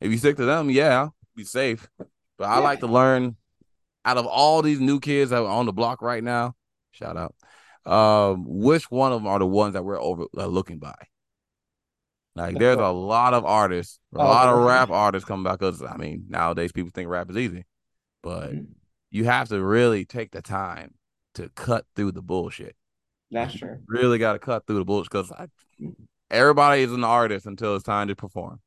[0.00, 1.88] If you stick to them, yeah, be safe.
[2.38, 2.60] But I Yeah.
[2.60, 3.36] like to learn
[4.04, 6.54] out of all these new kids that are on the block right now.
[6.92, 7.34] Shout out.
[7.90, 10.94] Um, which one of them are the ones that we're over uh, looking by?
[12.36, 15.58] Like, there's a lot of artists, a Oh, lot of rap artists coming back.
[15.60, 17.64] Because I mean, nowadays people think rap is easy,
[18.22, 18.66] but Mhm.
[19.10, 20.94] you have to really take the time
[21.34, 22.76] to cut through the bullshit.
[23.30, 23.78] that's true.
[23.86, 25.32] Really got to cut through the bullshit because
[26.30, 28.60] everybody is an artist until it's time to perform.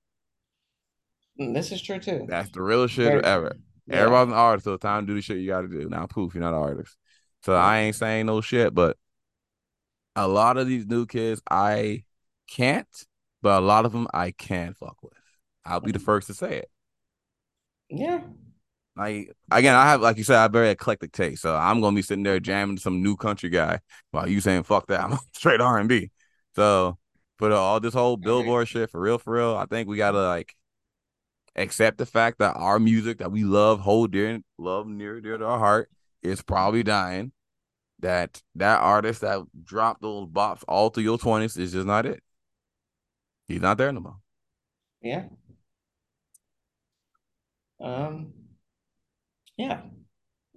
[1.39, 2.25] Mm, This is true too.
[2.27, 3.55] That's the realest shit Very ever.
[3.87, 3.97] Yeah.
[3.97, 5.87] Everybody's an artist, so time to do the shit you got to do.
[5.89, 6.95] Now, poof, you're not an artist.
[7.43, 8.97] So I ain't saying no shit, but
[10.15, 12.03] a lot of these new kids, I
[12.49, 12.87] can't,
[13.41, 15.13] but a lot of them I can fuck with.
[15.65, 16.69] I'll be the first to say it.
[17.89, 18.21] Yeah.
[18.95, 21.43] Like again, I have like you said, I have very eclectic taste.
[21.43, 23.79] So I'm gonna be sitting there jamming to some new country guy
[24.11, 25.01] while you saying fuck that.
[25.11, 26.09] I'm straight R and B.
[26.55, 26.97] So
[27.37, 30.19] for the, all this whole billboard shit, for real, for real, I think we gotta
[30.27, 30.55] like
[31.57, 35.45] accept the fact that our music that we love, hold dear, love near dear to
[35.45, 35.89] our heart,
[36.21, 37.31] is probably dying.
[37.99, 42.21] That that artist that dropped those bops all through your twenties is just not it.
[43.47, 44.17] He's not there no more.
[45.01, 45.25] Yeah.
[47.79, 48.33] Um.
[49.57, 49.81] Yeah.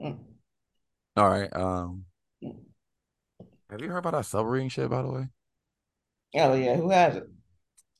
[0.03, 0.19] Mm.
[1.17, 1.55] All right.
[1.57, 2.05] Um,
[2.43, 2.57] Mm.
[3.71, 4.91] have you heard about that submarine shit?
[4.91, 5.29] By the way,
[6.35, 6.77] Oh yeah.
[6.77, 7.25] Who has it?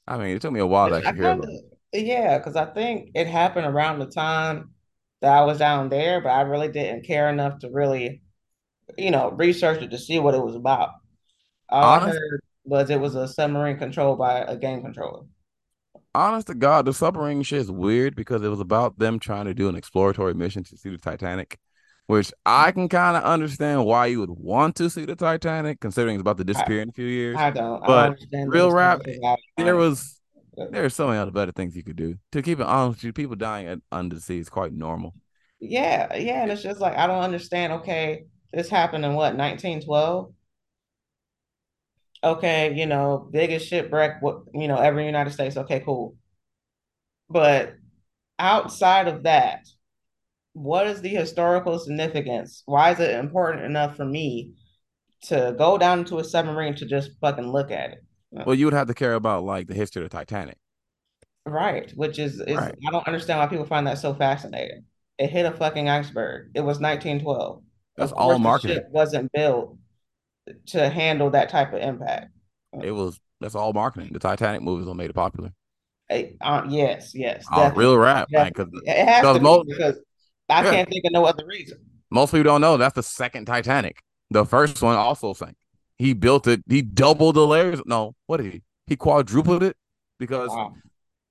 [0.07, 1.47] I mean, it took me a while to I hear kinda.
[1.93, 4.75] Yeah, because I think it happened around the time
[5.21, 8.23] that I was down there, but I really didn't care enough to really,
[8.99, 10.91] you know, research it to see what it was about.
[11.71, 15.25] All I heard was it was a submarine controlled by a game controller.
[16.15, 19.55] honest to God, the submarine shit is weird because it was about them trying to
[19.55, 21.59] do an exploratory mission to see the Titanic,
[22.07, 26.17] which I can kind of understand why you would want to see the Titanic, considering
[26.17, 27.39] it's about to disappear in a few years.
[27.39, 27.83] I don't.
[27.83, 29.03] I But don't understand real rap,
[29.57, 30.20] there was
[30.57, 32.17] there are so many other better things you could do.
[32.33, 35.15] To keep it honest with you, people dying at, under the sea is quite normal.
[35.61, 37.73] Yeah, yeah, and it's just like I don't understand.
[37.75, 40.33] Okay, this happened in what, 1912?
[42.23, 45.57] Okay, you know, biggest shipwreck, what you know, ever in the United States.
[45.57, 46.17] Okay, cool.
[47.29, 47.75] But
[48.39, 49.67] outside of that,
[50.53, 52.63] what is the historical significance?
[52.67, 54.55] Why is it important enough for me
[55.23, 58.05] to go down into a submarine to just fucking look at it?
[58.33, 60.57] Well, you would have to care about like the history of the Titanic.
[61.47, 62.75] Right, which is is Right.
[62.87, 64.85] I don't understand why people find that so fascinating.
[65.19, 66.51] It hit a fucking iceberg.
[66.55, 67.63] It was 1912.
[67.97, 68.77] That's all course, the marketing.
[68.77, 69.77] ship wasn't built
[70.67, 72.29] to handle that type of impact.
[72.83, 74.11] It was that's all marketing.
[74.13, 75.53] The Titanic movies will made it popular.
[76.11, 78.29] Uh, yes, yes, Oh, real rap.
[78.31, 78.67] Because.
[78.85, 79.97] It has to be most- because
[80.49, 80.71] I Yeah.
[80.73, 81.79] can't think of no other reason.
[82.11, 84.03] most people don't know that's the second Titanic.
[84.31, 85.57] The first one also sank.
[86.01, 86.63] He built it.
[86.67, 87.83] He doubled the layers.
[87.85, 88.63] No, what did he?
[88.87, 89.77] He quadrupled it
[90.19, 90.73] because Wow.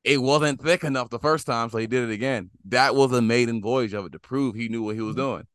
[0.03, 2.51] it wasn't thick enough the first time, so he did it again.
[2.65, 5.21] That was a maiden voyage of it to prove he knew what he was mm-hmm.
[5.21, 5.47] doing.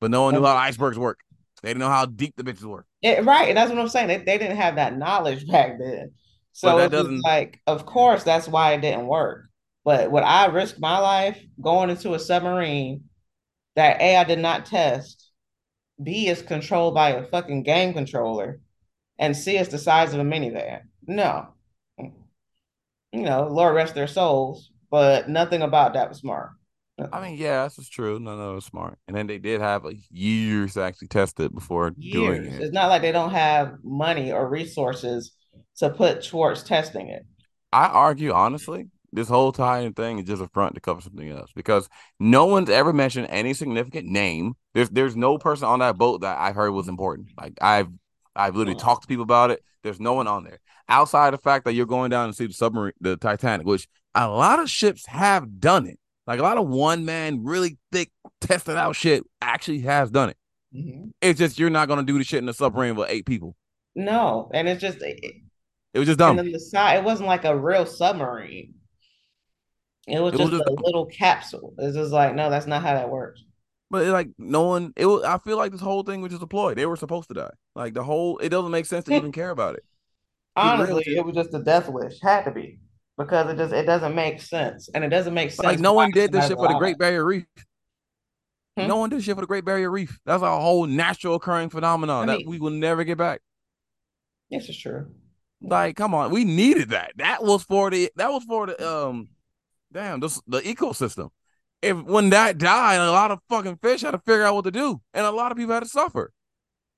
[0.00, 1.18] But no one knew how icebergs work.
[1.64, 2.86] They didn't know how deep the bitches were.
[3.02, 4.06] It- right, and that's what I'm saying.
[4.06, 6.12] They, they didn't have that knowledge back then.
[6.52, 9.48] So just doesn't- like, of course, that's why it didn't work.
[9.84, 13.02] But would I risk my life going into a submarine
[13.74, 15.25] that A, I did not test,
[16.02, 18.60] B, is controlled by a fucking game controller,
[19.18, 20.82] and C, is the size of a minivan?
[21.06, 21.48] No.
[21.98, 26.50] You know, Lord rest their souls, but nothing about that was smart.
[27.12, 28.18] I mean, yeah, this is true.
[28.18, 28.98] No, no, it's smart.
[29.06, 32.60] And then they did have like years to actually test it before doing it.
[32.60, 35.32] It's not like they don't have money or resources
[35.76, 37.26] to put towards testing it.
[37.72, 41.50] I argue honestly, this whole tie-in thing is just a front to cover something else
[41.54, 41.88] because
[42.20, 44.54] no one's ever mentioned any significant name.
[44.74, 47.28] There's there's no person on that boat that I've heard was important.
[47.36, 47.88] Like I've
[48.34, 48.84] I've literally Wow.
[48.84, 49.62] talked to people about it.
[49.82, 52.52] There's no one on there outside the fact that you're going down and see the
[52.52, 55.98] submarine, the Titanic, which a lot of ships have done it.
[56.26, 60.36] Like a lot of one man, really thick, tested out shit actually has done it.
[60.74, 61.10] Mhm.
[61.20, 63.56] It's just you're not gonna do the shit in the submarine with eight people.
[63.94, 65.18] No, and it's just it,
[65.94, 66.52] It was just and dumb.
[66.52, 66.98] the side.
[66.98, 68.74] It wasn't like a real submarine.
[70.06, 71.74] It was It was just just- a little capsule.
[71.78, 73.42] It's just like no, that's not how that works.
[73.90, 75.22] But like no one, it was.
[75.22, 76.74] I feel like this whole thing was just a ploy.
[76.74, 77.52] They were supposed to die.
[77.74, 79.84] Like the whole, it doesn't make sense to even care about it.
[80.56, 82.20] Honestly, it was just a death wish.
[82.20, 82.80] Had to be
[83.16, 85.64] because it just it doesn't make sense, and it doesn't make sense.
[85.64, 86.78] Like no one did this shit for the.
[86.78, 87.46] Great Barrier Reef.
[88.76, 88.86] Hmm?
[88.88, 90.18] No one did shit for the Great Barrier Reef.
[90.26, 93.40] That's a whole natural occurring phenomenon I that we will never get back.
[94.50, 95.12] This is true.
[95.62, 97.12] Like, come on, we needed that.
[97.16, 99.28] That was for the that was for the um
[99.92, 101.30] damn this the ecosystem.
[101.82, 104.70] If when that died, a lot of fucking fish had to figure out what to
[104.70, 105.00] do.
[105.14, 106.32] And a lot of people had to suffer.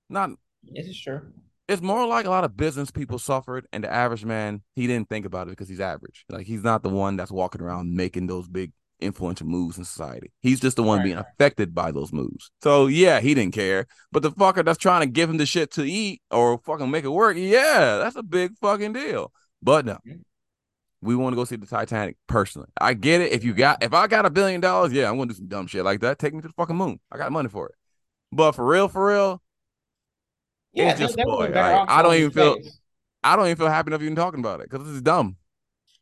[0.08, 0.30] Not
[0.62, 1.20] This is true.
[1.68, 5.08] it's more like a lot of business people suffered, and the average man, he didn't
[5.08, 6.24] think about it because he's average.
[6.28, 10.32] Like he's not the one that's walking around making those big influential moves in society.
[10.40, 11.04] He's just the one Right.
[11.04, 12.50] being affected by those moves.
[12.62, 13.86] So yeah, he didn't care.
[14.10, 17.04] But the fucker that's trying to give him the shit to eat or fucking make
[17.04, 19.32] it work, yeah, that's a big fucking deal.
[19.62, 19.94] But no.
[20.06, 20.22] Mm-hmm.
[21.00, 22.68] We want to go see the Titanic personally.
[22.80, 23.32] I get it.
[23.32, 25.66] If you got if I got a billion dollars, yeah, I'm gonna do some dumb
[25.68, 26.18] shit like that.
[26.18, 26.98] Take me to the fucking moon.
[27.12, 27.74] I got money for it.
[28.32, 29.42] But for real, for real,
[30.72, 32.78] Yeah, It's just boy, like, I don't even feel- space.
[33.24, 35.36] I don't even feel happy enough even talking about it because this is dumb.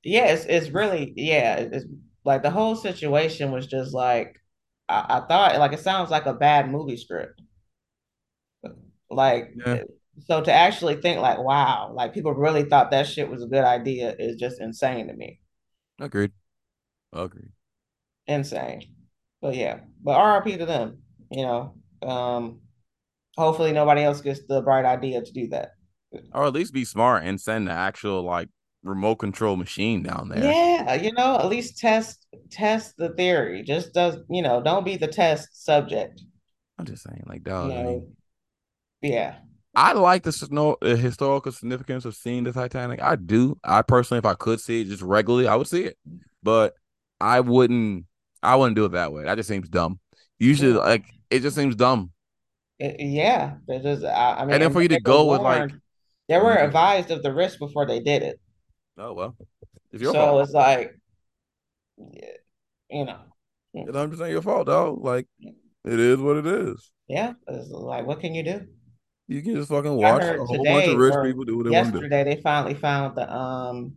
[0.02, 1.56] Yeah, it's it's really yeah.
[1.56, 1.84] It's
[2.24, 4.40] like the whole situation was just like
[4.88, 7.40] I, I thought like it sounds like a bad movie script.
[9.10, 9.82] Like Yeah.
[10.20, 13.64] So to actually think like wow, like people really thought that shit was a good
[13.64, 15.40] idea is just insane to me.
[16.00, 16.32] Agreed.
[17.12, 17.52] Agreed.
[18.26, 18.82] Insane.
[19.40, 20.98] But yeah, but RRP to them,
[21.30, 21.74] you know.
[22.02, 22.60] Um
[23.36, 25.72] hopefully nobody else gets the bright idea to do that.
[26.32, 28.48] Or at least be smart and send the actual like
[28.86, 30.42] remote control machine down there.
[30.42, 33.62] Yeah, you know, at least test test the theory.
[33.62, 36.22] Just does, you know, don't be the test subject.
[36.78, 37.72] I'm just saying, like, You dog.
[37.72, 38.16] I, mean,
[39.02, 39.36] yeah.
[39.76, 43.02] I like the, historical significance of seeing the Titanic.
[43.02, 43.58] I do.
[43.62, 45.98] I personally, if I could see it just regularly, I would see it.
[46.42, 46.74] But
[47.20, 48.06] I wouldn't.
[48.42, 49.24] I wouldn't do it that way.
[49.24, 50.00] That just seems dumb.
[50.38, 50.78] Usually, Yeah.
[50.78, 52.10] like, it just seems dumb.
[52.78, 55.70] It- yeah, they just I, I mean, And then for you to go with, like-
[56.28, 56.64] they were Mhm.
[56.64, 58.40] advised of the risk before they did it.
[58.98, 59.36] Oh well,
[59.92, 60.42] it's your so fault.
[60.44, 60.94] it's like,
[62.90, 63.20] you know,
[63.74, 65.02] It's 100 percent your fault, dog.
[65.04, 65.26] Like,
[65.84, 66.90] it is what it is.
[67.08, 68.66] yeah, it's like, what can you do?
[69.28, 71.86] You can just fucking watch a whole bunch of rich people do what they want
[71.86, 71.98] to do.
[71.98, 73.94] Yesterday, they finally found the um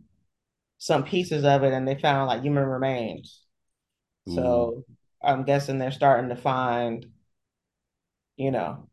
[0.78, 3.40] some pieces of it, and they found like human remains.
[4.28, 4.84] So
[5.22, 7.06] I'm guessing they're starting to find,
[8.36, 8.88] you know,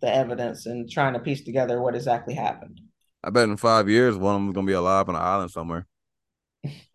[0.00, 2.80] the evidence and trying to piece together what exactly happened.
[3.22, 5.86] I bet in five years, one of them's gonna be alive on an island somewhere.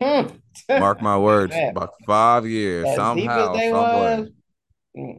[0.68, 1.54] Mark my words.
[1.54, 1.70] Yeah.
[1.70, 4.28] About five years, as somehow, as they somewhere.
[4.94, 5.16] was,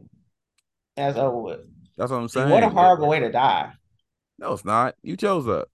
[0.98, 1.60] mm, over with.
[1.98, 2.50] That's what I'm saying.
[2.50, 3.72] what a horrible way to die.
[4.38, 4.94] No, it's not.
[5.02, 5.66] You chose that.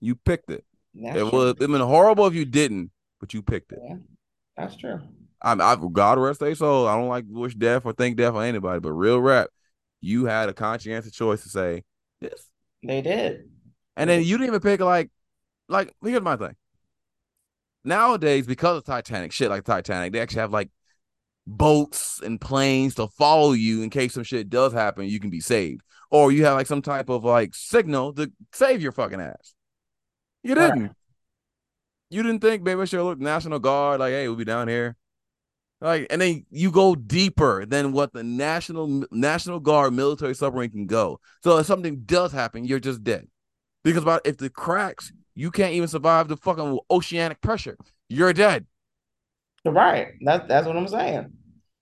[0.00, 0.64] You picked it.
[0.94, 3.80] That's it would have been horrible if you didn't, but you picked it.
[3.82, 3.96] Yeah,
[4.56, 5.00] that's true.
[5.42, 6.86] I'm I God rest their soul.
[6.86, 9.48] I don't like wish death or think death on anybody, but real rap,
[10.00, 11.82] you had a conscientious choice to say
[12.20, 12.46] this.
[12.82, 13.48] They did.
[13.96, 15.10] And then you didn't even pick like,
[15.68, 16.56] like here's my thing.
[17.84, 20.70] Nowadays, because of Titanic, shit like Titanic, they actually have like
[21.46, 25.40] boats and planes to follow you in case some shit does happen, you can be
[25.40, 25.82] saved.
[26.10, 29.54] Or you have like some type of like signal to save your fucking ass.
[30.42, 30.92] You didn't.
[32.08, 34.96] You didn't think maybe I should look National Guard, like, hey, we'll be down here.
[35.80, 40.86] Like, and then you go deeper than what the National National Guard military submarine can
[40.86, 41.20] go.
[41.42, 43.28] So if something does happen, you're just dead.
[43.84, 47.78] Because about if the cracks, you can't even survive the fucking oceanic pressure.
[48.08, 48.66] You're dead.
[49.64, 50.08] Right.
[50.22, 51.32] That's that's what I'm saying.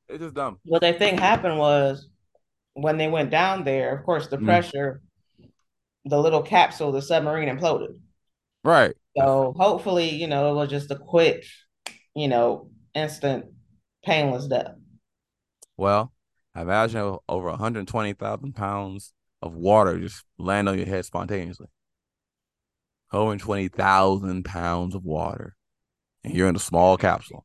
[0.08, 0.58] It's just dumb.
[0.64, 2.08] What they think happened was
[2.74, 4.44] when they went down there, of course, the Mm.
[4.44, 5.02] pressure,
[6.04, 7.98] the little capsule, the submarine imploded.
[8.64, 8.94] Right.
[9.16, 11.44] So hopefully, you know, it was just a quick,
[12.14, 13.46] you know, instant,
[14.04, 14.74] painless death.
[15.76, 16.12] Well,
[16.56, 19.12] imagine over 120,000 pounds
[19.42, 21.68] of water just land on your head spontaneously.
[23.10, 25.56] 120,000 pounds of water.
[26.24, 27.44] And you're in a small capsule.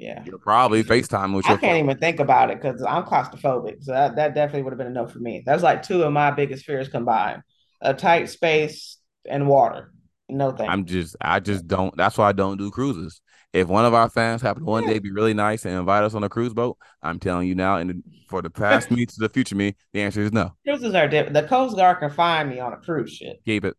[0.00, 0.22] Yeah.
[0.24, 1.84] You're probably FaceTime with I your can't phone.
[1.84, 3.84] even think about it because I'm claustrophobic.
[3.84, 5.42] So that, that definitely would have been enough for me.
[5.44, 7.42] That's like two of my biggest fears combined.
[7.82, 8.96] A tight space
[9.28, 9.92] and water.
[10.30, 10.72] No thanks.
[10.72, 11.94] I'm just, I just don't.
[11.98, 13.20] That's why I don't do cruises.
[13.52, 14.90] If one of our fans happen to one Yeah.
[14.94, 17.76] day be really nice and invite us on a cruise boat, I'm telling you now,
[17.76, 20.54] and for the past me to the future me, the answer is no.
[20.64, 21.34] Cruises are different.
[21.34, 23.36] The Coast Guard can find me on a cruise ship.
[23.44, 23.76] Keep it.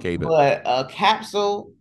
[0.00, 0.28] Keep it.
[0.28, 1.72] But a capsule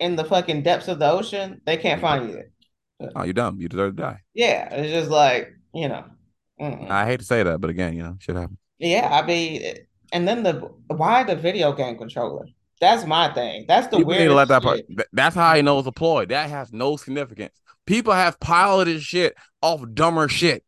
[0.00, 3.10] in the fucking depths of the ocean, they can't find you there.
[3.14, 3.60] Oh, you're dumb.
[3.60, 4.20] You deserve to die.
[4.34, 6.04] Yeah, it's just like, you know.
[6.60, 6.90] mm-mm.
[6.90, 8.58] I hate to say that, but again, you know, shit happens.
[8.78, 9.62] Yeah, I mean,
[10.12, 10.54] and then the
[10.88, 12.46] why the video game controller?
[12.80, 13.64] That's my thing.
[13.66, 14.80] That's the People need weirdest to let that part.
[15.12, 16.26] That's how I know it's a ploy.
[16.26, 17.54] That has no significance.
[17.86, 20.62] People have piloted shit off dumber shit.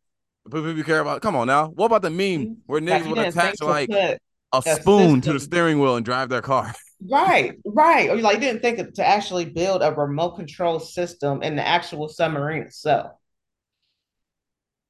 [0.51, 1.21] People care about.
[1.21, 1.67] Come on now.
[1.67, 2.53] What about the meme mm-hmm.
[2.65, 4.17] where Like, niggas would attach like a
[4.51, 6.73] a spoon to the steering wheel and drive their car?
[7.07, 8.09] right, right.
[8.09, 12.07] Or you like didn't think to actually build a remote control system in the actual
[12.09, 13.11] submarine itself.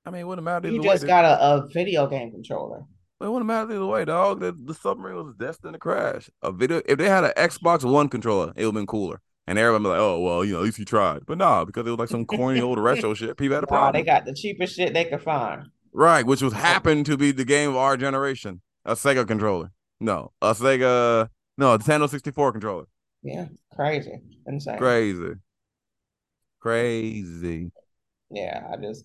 [0.05, 0.68] I mean, it wouldn't matter.
[0.70, 2.84] You either way, just got a, a video game controller.
[3.22, 4.39] It wouldn't matter either way, dog.
[4.39, 6.30] The, the submarine was destined to crash.
[6.41, 9.22] A video, if they had an Xbox One controller, it would have been cooler.
[9.45, 11.86] And everybody be like, "Oh, well, you know, at least he tried." But nah, because
[11.86, 13.36] it was like some corny old retro shit.
[13.36, 13.99] People had a Nah, problem.
[13.99, 15.64] they got the cheapest shit they could find.
[15.91, 18.62] Right, which was happened to be the game of our generation.
[18.86, 19.72] A Sega controller.
[19.99, 21.30] No, a Sega.
[21.60, 22.86] No, a Nintendo 64 controller.
[23.22, 24.78] Yeah, crazy, insane.
[24.78, 25.34] Crazy.
[26.62, 27.74] Crazy.
[28.32, 29.03] Yeah, I just,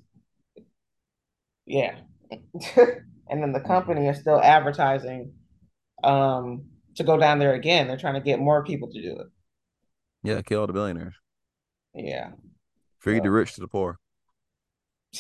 [1.67, 1.97] yeah.
[2.77, 5.33] and then the company is still advertising
[6.05, 7.89] um to go down there again.
[7.89, 9.27] They're trying to get more people to do it.
[10.23, 11.15] Yeah, kill all the billionaires.
[11.93, 12.31] Yeah.
[13.01, 13.99] Feed the rich to the poor.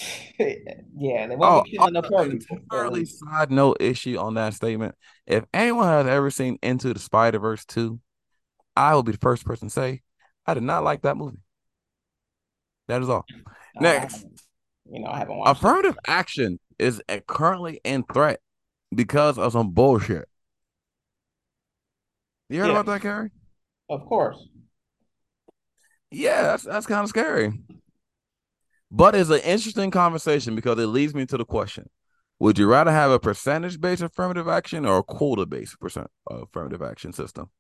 [0.39, 3.05] yeah, they Oh, won't be oh, killing the oh, poor a people.
[3.05, 4.95] side note issue on that statement.
[5.27, 8.01] If anyone has ever seen Into the Spider Verse 2,
[8.77, 10.03] I will be the first person to say
[10.47, 11.39] I did not like that movie.
[12.89, 13.25] That is all.
[13.79, 14.27] I Next.
[14.87, 15.67] You know, I haven't watched it.
[15.67, 18.41] Affirmative action is currently in threat
[18.95, 20.29] because of some bullshit.
[22.49, 22.73] You heard Yeah.
[22.73, 23.31] about that, Carrie?
[23.89, 24.37] Of course.
[26.11, 27.53] Yeah, that's that's kind of scary.
[28.97, 31.91] But it's an interesting conversation because it leads me to the question:
[32.39, 37.13] Would you rather have a percentage-based affirmative action or a quota-based percent uh, affirmative action
[37.13, 37.51] system?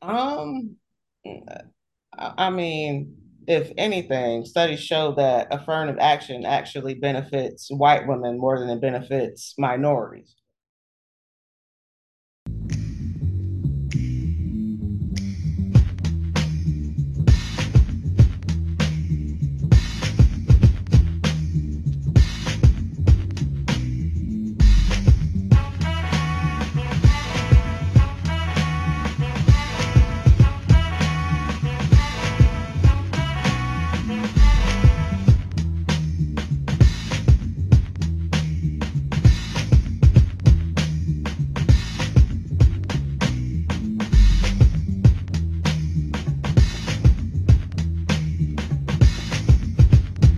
[0.00, 0.76] Um,
[2.16, 3.16] I mean,
[3.48, 9.54] if anything, studies show that affirmative action actually benefits white women more than it benefits
[9.58, 10.36] minorities.